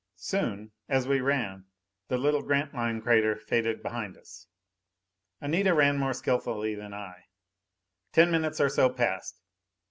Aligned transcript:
Soon, 0.15 0.71
as 0.89 1.07
we 1.07 1.21
ran, 1.21 1.65
the 2.07 2.17
little 2.17 2.41
Grantline 2.41 3.03
crater 3.03 3.35
faded 3.35 3.83
behind 3.83 4.17
us. 4.17 4.47
Anita 5.39 5.75
ran 5.75 5.99
more 5.99 6.13
skillfully 6.13 6.73
than 6.73 6.91
I. 6.91 7.25
Ten 8.11 8.31
minutes 8.31 8.59
or 8.59 8.69
so 8.69 8.89
passed. 8.89 9.39